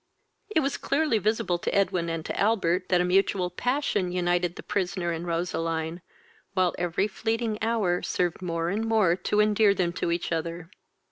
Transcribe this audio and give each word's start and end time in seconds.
It 0.49 0.61
was 0.61 0.77
clearly 0.77 1.19
visible 1.19 1.59
to 1.59 1.75
Edwin 1.75 2.09
and 2.09 2.25
to 2.25 2.35
Albert 2.35 2.89
that 2.89 3.01
a 3.01 3.05
mutual 3.05 3.51
passion 3.51 4.11
united 4.11 4.55
the 4.55 4.63
prisoner 4.63 5.11
and 5.11 5.27
Roseline, 5.27 6.01
while 6.55 6.73
every 6.79 7.07
fleeting 7.07 7.59
hour 7.61 8.01
served 8.01 8.41
more 8.41 8.69
and 8.69 8.83
more 8.83 9.15
to 9.15 9.39
endear 9.39 9.75
them 9.75 9.93
to 9.93 10.09
each 10.11 10.31
other. 10.31 10.71